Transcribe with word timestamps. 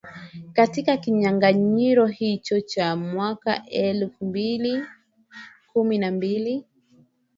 katika 0.53 0.97
kinyanganyiro 0.97 2.05
hicho 2.05 2.61
cha 2.61 2.95
mwaka 2.95 3.65
elfu 3.65 4.25
mbili 4.25 4.83
kumi 5.73 5.97
na 5.97 6.11
mbili 6.11 6.65